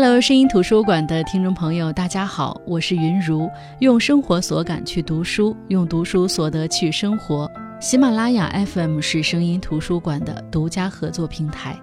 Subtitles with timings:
[0.00, 3.50] Hello，声音图书馆的听众朋友，大家好，我是云如，
[3.80, 7.50] 用生活所感去读书，用读书所得去生活。
[7.80, 11.76] 喜马拉雅 FM 是声音图书馆的独家合作平台。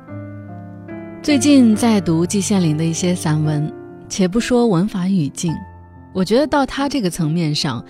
[1.22, 3.70] 最近在读季羡林的一些散文，
[4.08, 5.54] 且不说文法语境，
[6.14, 7.84] 我觉得到他这个层面上，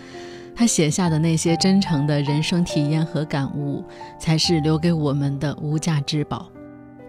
[0.55, 3.85] 他写下的那些真诚的人生体验和感悟，
[4.17, 6.49] 才是留给我们的无价之宝。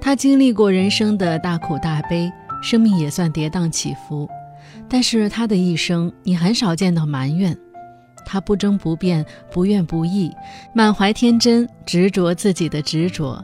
[0.02, 2.30] 他经历过人生的大苦大悲。
[2.66, 4.28] 生命也算跌宕起伏，
[4.88, 7.56] 但是他的一生，你很少见到埋怨。
[8.24, 10.32] 他不争不辩，不怨不义，
[10.74, 13.40] 满怀天真，执着自己的执着。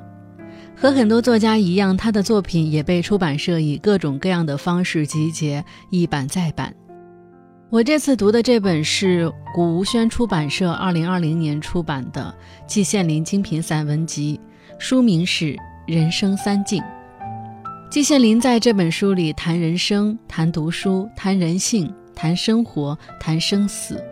[0.75, 6.75] 和很多作家一样，他的作品也被出版社以各种各样的方式集结，一版再版。
[7.71, 12.35] 我这次读的这本是古吴轩出版社二零二零年出版的
[12.67, 14.41] 《季羡林精品散文集》，
[14.81, 15.53] 书名是
[15.87, 16.83] 《人生三境》。
[17.93, 24.03] 季羡林在这本书里谈人生、谈读书、谈人性、谈生活、谈生死，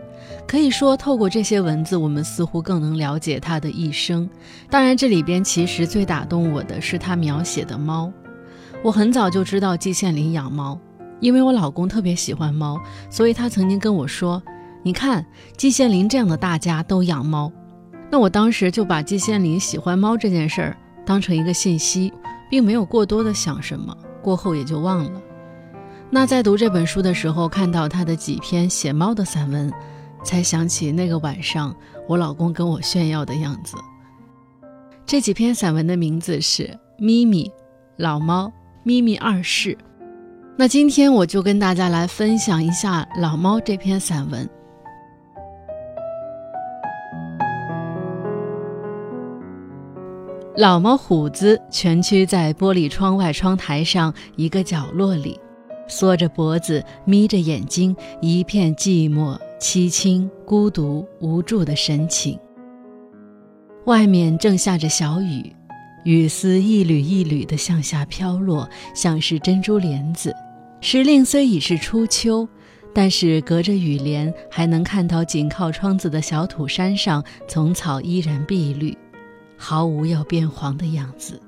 [0.47, 4.29] 可以说透过这些文字，我们似乎更能了解他的一生。
[4.69, 8.13] 当然，这里边其实最打动我的是他描写的猫。
[8.83, 10.79] 我很早就知道季羡林养猫，
[11.19, 12.79] 因为我老公特别喜欢猫，
[13.09, 14.39] 所以他曾经跟我说
[14.85, 15.25] ：“你看，
[15.57, 17.51] 季羡林这样的大家都养猫。”
[18.11, 22.13] 那我当时就把季羡林喜欢猫这件事儿当成一个信息。
[22.51, 25.21] 并没有过多的想什么，过后也就忘了。
[26.09, 29.71] 那在读这本书的时候，看到他的几篇写猫的散文，
[30.25, 31.73] 才想起那个晚上
[32.09, 33.77] 我老公跟我炫耀的样子。
[35.05, 36.63] 这几篇散文的名字是
[36.99, 37.45] 《咪咪》
[37.95, 38.47] 《老猫》
[38.83, 39.69] 《咪咪二世》。
[40.57, 44.47] 那今天我就跟大家来分享一下《老猫》这篇散文。
[50.61, 55.39] 老猫虎子蜷曲在玻璃窗外窗台上一个角落里，
[55.87, 62.37] 缩着脖子，眯着眼睛，一片寂寞、凄清、孤独、无助的神情。
[63.85, 65.51] 外面正下着小雨，
[66.03, 70.31] 雨丝一缕一缕地向下飘落，像是珍珠帘子。
[70.79, 72.47] 时令虽已是初秋，
[72.93, 78.95] 但是隔着雨帘，还能看到紧靠窗子的小土山上，丛草依然碧绿。
[79.63, 81.39] 毫无要变黄的样子，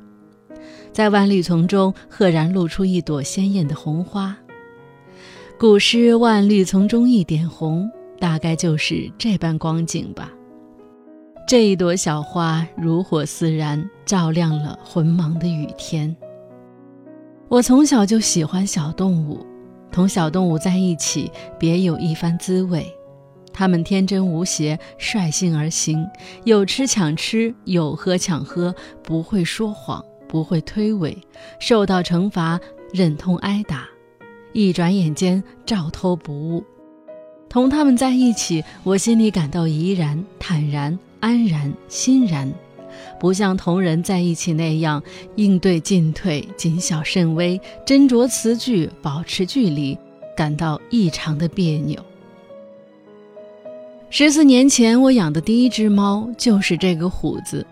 [0.91, 4.37] 在万绿丛中赫然露出一朵鲜艳的红花。
[5.59, 10.31] 古诗“万绿丛中一点红”，大概就是这般光景吧。
[11.47, 16.15] 这一朵小花如火似燃，照亮了浑茫的雨天。
[17.49, 19.43] 我从小就喜欢小动物，
[19.91, 22.85] 同小动物在一起，别有一番滋味。
[23.53, 26.05] 他们天真无邪，率性而行，
[26.43, 31.15] 有吃抢吃，有喝抢喝，不会说谎，不会推诿，
[31.59, 32.59] 受到惩罚
[32.91, 33.87] 忍痛挨打，
[34.51, 36.63] 一转眼间照偷不误。
[37.47, 42.51] 同他们在一起，我心里感到怡然、坦然、安然、欣然，
[43.19, 45.03] 不像同人在一起那样
[45.35, 49.95] 应对进退、谨小慎微、斟酌词句、保持距离，
[50.35, 52.03] 感到异常的别扭。
[54.15, 57.65] 十四年前，我养的第一只猫就是这个虎子。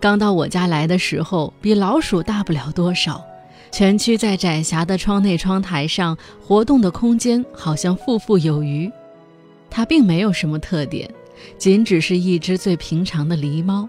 [0.00, 3.22] 刚到我家来的时候，比老鼠大不了多少，
[3.70, 8.90] 蜷曲在窄狭的窗内窗台上，活动的空间好像富富有余。
[9.68, 11.10] 它并没有什么特点，
[11.58, 13.86] 仅只是一只最平常的狸猫，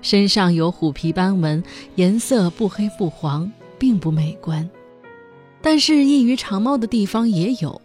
[0.00, 1.62] 身上有虎皮斑纹，
[1.96, 4.66] 颜色不黑不黄，并不美观。
[5.60, 7.78] 但是异于长猫的地方也有，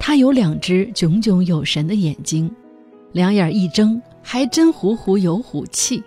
[0.00, 2.50] 它有两只炯炯有神的眼睛。
[3.12, 6.02] 两眼一睁，还真虎虎有虎气，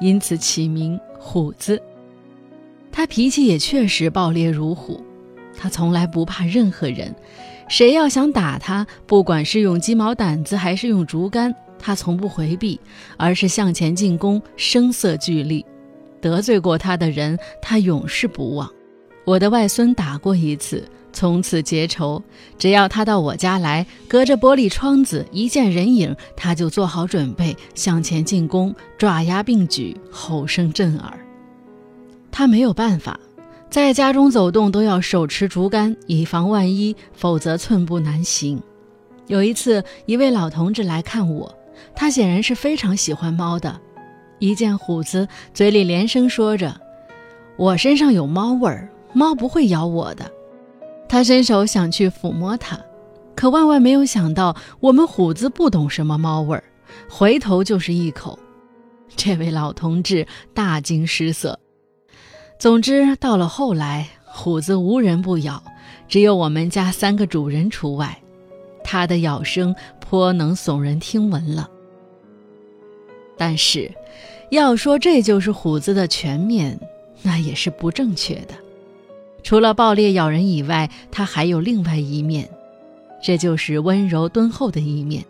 [0.00, 1.80] 因此起名虎子。
[2.92, 5.02] 他脾气也确实暴烈如虎，
[5.56, 7.14] 他从来不怕任何人，
[7.68, 12.78] 谁要想打他，不管是用鸡毛掸子还是用竹竿，他从不回避，
[13.16, 15.64] 而是向前进攻，声色俱厉。
[16.20, 18.70] 得罪过他的人，他永世不忘。
[19.24, 20.86] 我的外孙打过一次。
[21.14, 22.20] 从此结仇，
[22.58, 31.18] 只要他到我家来，隔着玻璃窗子一见人影，他就做好准备向前进攻，爪牙并举，吼声震耳。
[32.32, 33.18] 他没有办法，
[33.70, 38.60] 在家中走动都要手持竹竿，以防万一，否则寸步难行。
[39.28, 41.56] 有一次，一位老同志来看我，
[41.94, 43.80] 他显然是非常喜欢猫的，
[44.40, 46.80] 一见虎子，嘴里连声说着
[47.56, 50.28] ：“我身上有猫味儿，猫不会咬我的。”
[51.08, 52.78] 他伸手想去抚摸它，
[53.36, 56.64] 可万万没有想到，我们虎子不懂什么猫味儿，
[57.08, 58.38] 回头就是一口。
[59.16, 61.58] 这位老同志大惊失色。
[62.58, 65.62] 总之，到了后来，虎子无人不咬，
[66.08, 68.18] 只有我们家三个主人除外。
[68.82, 71.70] 它的咬声颇能耸人听闻了。
[73.36, 73.90] 但是，
[74.50, 76.78] 要说这就是虎子的全面，
[77.22, 78.54] 那也是不正确的。
[79.44, 82.48] 除了暴烈咬人以外，它还有另外一面，
[83.22, 85.22] 这就是温柔敦厚的一面。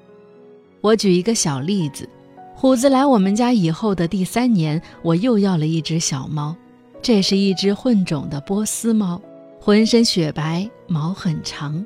[0.81, 2.09] 我举一个小例子：
[2.55, 6.57] 虎子来我们家以后的第三年，我又要了一只小猫，
[7.03, 9.21] 这是一只混种的波斯猫，
[9.61, 11.85] 浑身雪白，毛很长，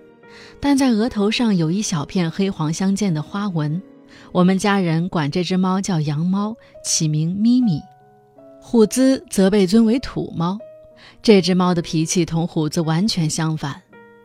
[0.60, 3.80] 但在额头上有一小片黑黄相间的花纹。
[4.32, 6.54] 我们家人管这只猫叫羊猫，
[6.84, 7.80] 起名咪咪。
[8.60, 10.58] 虎子则被尊为土猫。
[11.22, 13.80] 这只猫的脾气同虎子完全相反，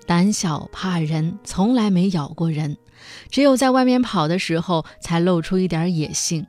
[0.05, 2.77] 胆小怕人，从来没咬过人，
[3.29, 6.45] 只有在外面跑的时候才露出一点野性。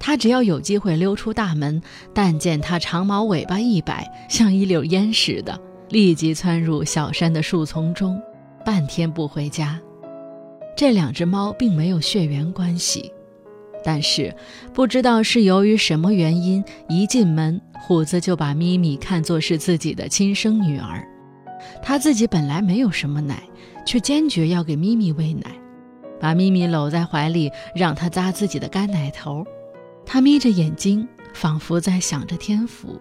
[0.00, 1.82] 它只要有机会溜出大门，
[2.14, 8.20] 但见它长毛尾巴一摆，像一绺烟似的，立即窜入小山的树丛中，
[8.64, 9.80] 半天不回家。
[10.76, 13.12] 这两只猫并没有血缘关系，
[13.84, 14.34] 但是
[14.72, 21.06] 不知道是由于什么原因，一进门虎子就把咪咪看作是自己的亲生女儿。
[21.82, 23.42] 他自己本来没有什么奶，
[23.84, 25.50] 却坚决要给咪咪喂奶，
[26.20, 29.44] 把咪咪搂在怀里，让它咂自己的干奶头。
[30.06, 33.00] 他眯着眼睛，仿佛在想着天福。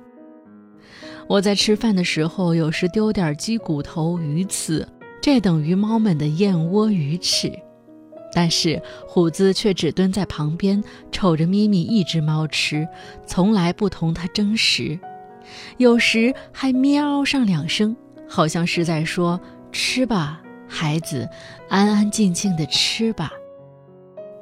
[1.27, 4.87] 我在吃饭的时候，有时丢点鸡骨头、鱼刺，
[5.21, 7.51] 这等于猫们的燕窝、鱼翅。
[8.33, 12.87] 但是虎子却只蹲在旁边，瞅着咪咪一只猫吃，
[13.25, 14.99] 从来不同它争食，
[15.77, 17.95] 有时还喵上两声，
[18.27, 19.39] 好像是在说
[19.71, 21.27] ：“吃吧，孩子，
[21.69, 23.31] 安安静静的吃吧。”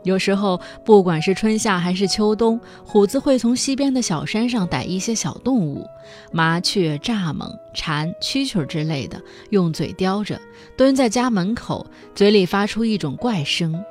[0.06, 5.86] 有时候，不管是春夏还是秋冬，虎子会从西边的小山上逮一些小动物，
[6.31, 9.19] 麻雀、蚱蜢、蝉、蛐蛐之类的，
[9.50, 10.40] 用嘴叼着，
[10.78, 13.84] 蹲在家门口，嘴里发出一种怪声，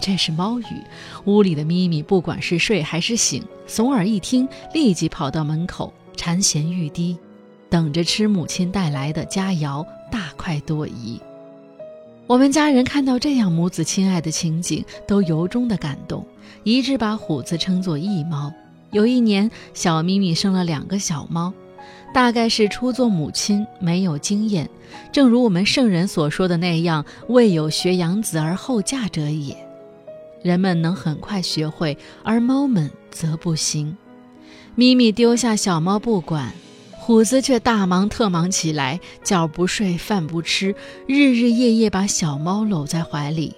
[0.00, 0.64] 这是猫语。
[1.26, 7.18] 屋里的咪咪不管是睡还是醒，耸耳一听，立即跑到门口，馋涎欲滴，
[7.68, 11.20] 等着吃母亲带来的佳肴，大快朵颐。
[12.32, 16.24] 我们家人看到这样母子亲爱的情景，都由衷的感动，
[16.64, 18.50] 一致把虎子称作义猫。
[18.90, 21.52] 有一年，小咪咪生了两个小猫，
[22.14, 24.66] 大概是初做母亲没有经验，
[25.12, 29.54] 正如我们圣人所说的那样，未有学养子而后嫁者也。
[30.42, 33.94] 人们能很快学会，而猫们则不行。
[34.74, 36.50] 咪咪丢下小猫不管。
[37.04, 40.72] 虎子却大忙特忙起来，觉不睡，饭不吃，
[41.08, 43.56] 日日夜夜把小猫搂在怀里。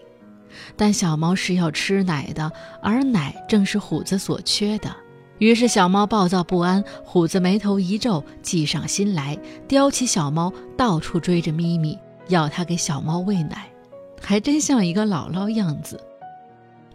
[0.79, 2.51] 但小猫是要吃奶的，
[2.81, 4.97] 而奶正是虎子所缺的。
[5.37, 9.39] 于是小猫暴躁不安，虎子眉头一皱，计上心来，
[9.69, 11.99] 叼起小猫，到处追着咪咪，
[12.29, 13.69] 要它给小猫喂奶，
[14.23, 16.01] 还真像一个姥姥样子。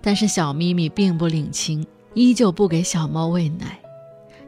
[0.01, 1.85] 但是小咪咪并不领情，
[2.15, 3.79] 依旧不给小猫喂奶。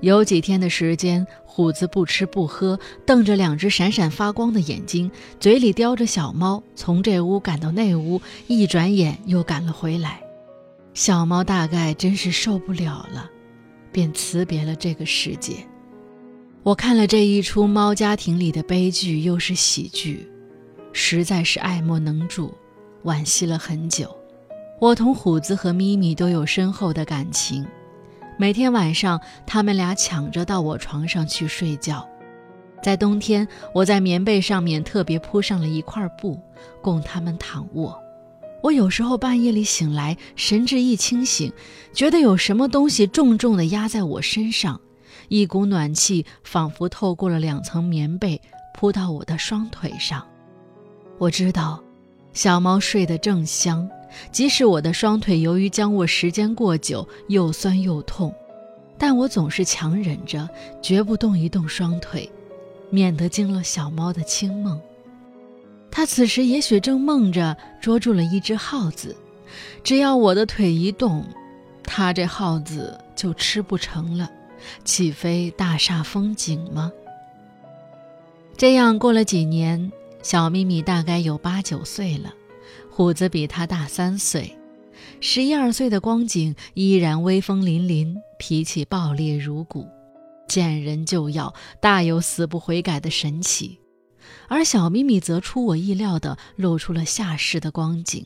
[0.01, 5.09] 有几天的时间，虎子不吃不喝，瞪着两只闪闪发光的眼睛，
[5.39, 10.19] 嘴里叼着小猫，从这屋赶到那屋，一转眼又赶了回来。
[10.93, 13.29] 小猫大概真是受不了了，
[13.91, 15.53] 便辞别了这个世界。
[16.63, 20.27] 我看了这一出猫家庭里的悲剧，又是喜剧，
[20.93, 22.53] 实在是爱莫能助，
[23.03, 24.15] 惋惜了很久。
[24.79, 27.63] 我同虎子和咪咪都有深厚的感情。
[28.41, 32.09] 每天晚上，他们俩抢着到我床上去睡觉。
[32.81, 36.39] 在冬天，我在棉被上面特别铺上了一块布，
[36.81, 37.95] 供他们躺卧。
[38.63, 41.53] 我有时候半夜里醒来，神志一清醒，
[41.93, 44.81] 觉得有什么东西重重地压在我身上，
[45.27, 48.41] 一股暖气仿佛透过了两层棉被
[48.73, 50.25] 扑到我的双腿上。
[51.19, 51.79] 我知道，
[52.33, 53.87] 小猫睡得正香。
[54.31, 58.33] 即使我的双腿由于僵卧时间过久，又酸又痛，
[58.97, 60.47] 但我总是强忍着，
[60.81, 62.29] 绝不动一动双腿，
[62.89, 64.79] 免得惊了小猫的清梦。
[65.89, 69.15] 它此时也许正梦着捉住了一只耗子，
[69.83, 71.25] 只要我的腿一动，
[71.83, 74.29] 它这耗子就吃不成了，
[74.85, 76.91] 岂非大煞风景吗？
[78.55, 79.91] 这样过了几年，
[80.21, 82.31] 小咪咪大概有八九岁了。
[82.93, 84.57] 虎子比他大三岁，
[85.21, 89.87] 十一二岁的光景依然威风凛凛，脾气暴烈如鼓，
[90.49, 93.79] 见人就要，大有死不悔改的神气。
[94.49, 98.25] 而小咪咪则出我意料的露出了下世的光景，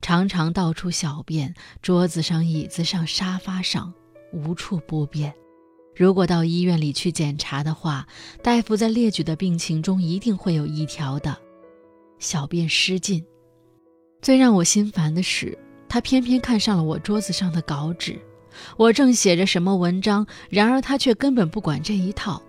[0.00, 3.92] 常常到处小便，桌子上、椅子上、沙发上，
[4.32, 5.34] 无处不便。
[5.96, 8.06] 如果到医院里去检查的话，
[8.44, 11.36] 大夫在列举的病情中一定会有一条的：
[12.20, 13.24] 小便失禁。
[14.22, 18.16] 最让我心烦的是，他偏偏看上了我桌子上的稿纸。
[18.76, 22.40] 我正写着什么文章，然而他却根本不管这一套，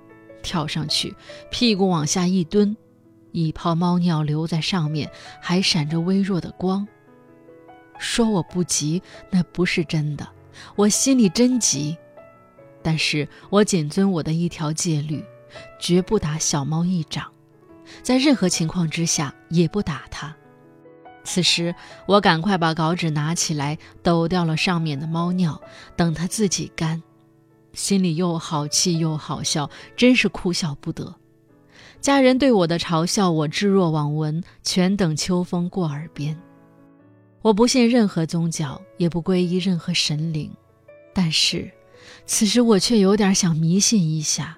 [0.43, 1.15] 跳上去，
[1.49, 2.77] 屁股往下一蹲，
[3.31, 5.09] 一泡猫尿留在上面，
[5.41, 6.87] 还闪着微弱的光。
[7.97, 9.01] 说我不急，
[9.31, 10.27] 那不是真的，
[10.75, 11.97] 我心里真急。
[12.83, 15.23] 但是我谨遵我的一条戒律，
[15.79, 17.31] 绝不打小猫一掌，
[18.03, 20.35] 在任何情况之下也不打它。
[21.23, 21.73] 此时
[22.05, 25.61] 我赶快把稿纸拿起来，抖掉了上面的猫尿，
[25.95, 27.01] 等它自己干，
[27.73, 31.15] 心里又好气又好笑，真是哭笑不得。
[32.01, 36.37] 家人对我的嘲笑，我置若罔闻，全等秋风过耳边。
[37.41, 40.51] 我不信任何宗教，也不皈依任何神灵，
[41.13, 41.71] 但是。
[42.25, 44.57] 此时我却有点想迷信一下，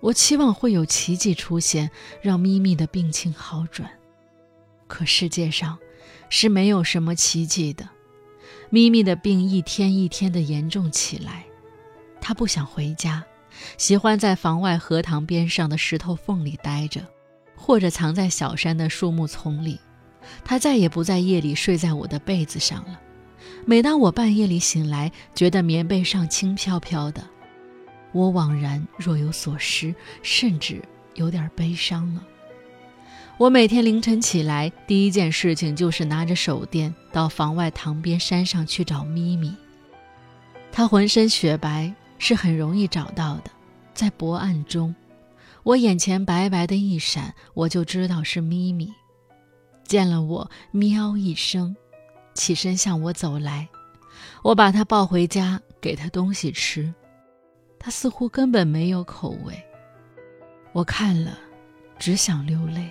[0.00, 1.90] 我期望会有奇迹出现，
[2.22, 3.90] 让咪咪的病情好转。
[4.86, 5.78] 可世界上
[6.28, 7.88] 是没有什么奇迹的。
[8.70, 11.44] 咪咪的病一天一天的严重起来，
[12.20, 13.24] 她不想回家，
[13.78, 17.06] 喜欢在房外荷塘边上的石头缝里待着，
[17.54, 19.78] 或者藏在小山的树木丛里。
[20.44, 23.00] 她再也不在夜里睡在我的被子上了。
[23.64, 27.24] 每当我半夜里醒来，觉得棉被上轻飘飘的，
[28.12, 30.82] 我惘然若有所失，甚至
[31.14, 32.26] 有点悲伤了。
[33.38, 39.54] 我每天凌晨起来，第一件事情就是拿着手电到房外塘边山上去找咪咪。
[40.72, 43.50] 它浑身雪白，是很容易找到的，
[43.92, 44.94] 在薄暗中，
[45.64, 48.90] 我眼前白白的一闪，我就知道是咪咪。
[49.84, 51.76] 见了我，喵一声。
[52.32, 53.68] 起身向我走来，
[54.42, 56.92] 我把它抱回家，给它东西吃。
[57.78, 59.62] 它似乎根本没有口味，
[60.72, 61.38] 我看了，
[61.98, 62.90] 只想流泪。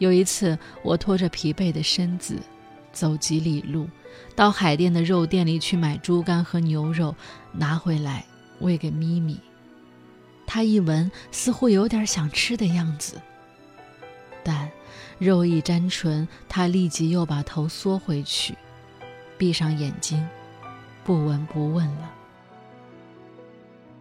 [0.00, 2.36] 有一次，我拖着疲惫的身子，
[2.92, 3.88] 走几里路，
[4.34, 7.14] 到海淀的肉店里去买猪肝和牛肉，
[7.52, 8.24] 拿回来
[8.58, 9.38] 喂给咪咪。
[10.46, 13.20] 他一闻，似乎有点想吃的样子，
[14.42, 14.68] 但。
[15.18, 18.54] 肉一沾唇，他立即又把头缩回去，
[19.36, 20.26] 闭上眼睛，
[21.04, 22.10] 不闻不问了。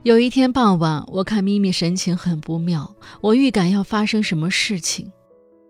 [0.03, 5.11] 有一天傍晚，我看咪咪神情很不妙，我预感要发生什么事情。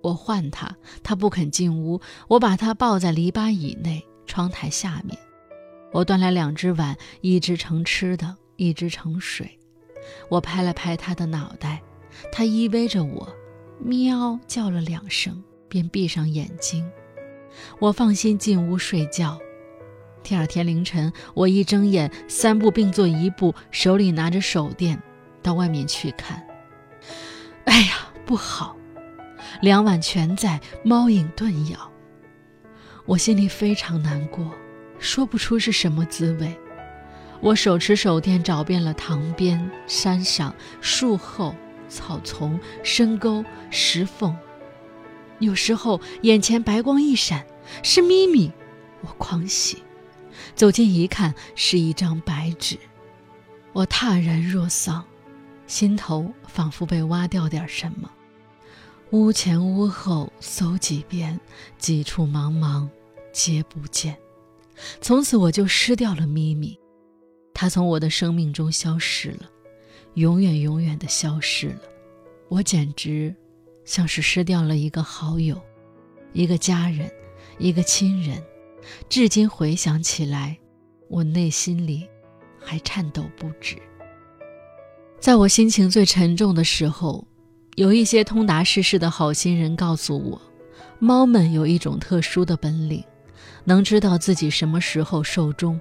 [0.01, 1.99] 我唤他，他不肯进屋。
[2.27, 5.17] 我把他抱在篱笆以内，窗台下面。
[5.91, 9.57] 我端来两只碗，一只盛吃的，一只盛水。
[10.29, 11.81] 我拍了拍他的脑袋，
[12.31, 13.27] 他依偎着我。
[13.79, 16.89] 喵叫了两声，便闭上眼睛。
[17.79, 19.39] 我放心进屋睡觉。
[20.21, 25.01] 第二天凌晨，我一睁眼，三步并作一步，手里拿着手电，
[25.41, 26.45] 到外面去看。
[27.65, 28.75] 哎呀，不好！
[29.61, 31.91] 两碗全在，猫影顿咬。
[33.05, 34.53] 我心里非常难过，
[34.99, 36.55] 说不出是什么滋味。
[37.41, 41.55] 我手持手电，找遍了塘边、山上、树后。
[41.91, 44.37] 草丛、深沟、石缝，
[45.39, 47.43] 有时候眼前白光一闪，
[47.81, 48.51] 是咪咪，
[49.01, 49.81] 我狂喜。
[50.53, 52.77] 走近一看，是一张白纸，
[53.73, 55.03] 我踏然若丧，
[55.65, 58.07] 心头仿佛被挖掉点什么。
[59.11, 61.39] 屋前屋后搜几遍，
[61.79, 62.87] 几处茫茫
[63.33, 64.15] 皆不见。
[65.01, 66.79] 从此我就失掉了咪咪，
[67.51, 69.49] 它从我的生命中消失了。
[70.13, 71.81] 永远永远的消失了，
[72.49, 73.35] 我简直
[73.83, 75.59] 像是失掉了一个好友，
[76.33, 77.11] 一个家人，
[77.57, 78.43] 一个亲人。
[79.07, 80.57] 至今回想起来，
[81.07, 82.07] 我内心里
[82.59, 83.75] 还颤抖不止。
[85.19, 87.25] 在我心情最沉重的时候，
[87.79, 90.41] 有一些通达世事的好心人告诉我，
[90.99, 93.01] 猫们有一种特殊的本领，
[93.63, 95.79] 能知道自己什么时候寿终。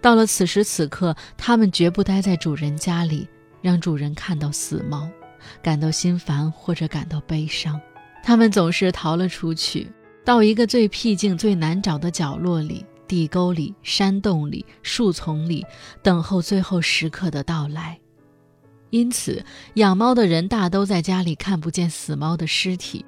[0.00, 3.28] 到了此时此刻，它们绝不待在主人家里。
[3.60, 5.06] 让主人看到死猫，
[5.60, 7.78] 感到心烦或者感到悲伤，
[8.22, 9.92] 他们总是逃了出去，
[10.24, 15.66] 到一个最僻静、最难找的角落里，地沟里、山洞里、树丛里，
[16.02, 17.98] 等候最后时刻的到来。
[18.90, 23.04] 因此，养猫的人大都在家里看不见死猫的尸体。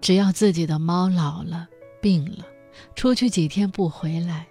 [0.00, 1.68] 只要自己的猫老了、
[2.00, 2.44] 病了，
[2.94, 4.46] 出去几天不回来，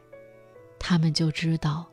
[0.80, 1.86] 他们就知道。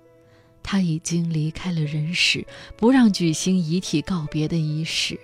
[0.62, 2.44] 他已经离开了人世，
[2.76, 5.18] 不让举行遗体告别的仪式，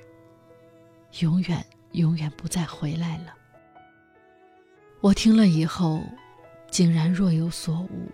[1.18, 3.34] 永远永远不再回来了。
[5.00, 6.00] 我听了以后，
[6.70, 8.08] 竟然若有所悟。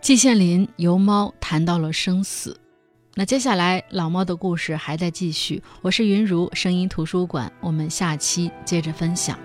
[0.00, 2.58] 季羡林由猫谈到了生死。
[3.18, 5.60] 那接下来老猫的故事还在继续。
[5.82, 9.36] 我是云如声音图书馆，我们下期接着分享。